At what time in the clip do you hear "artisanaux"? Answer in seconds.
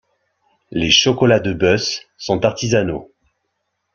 2.43-3.13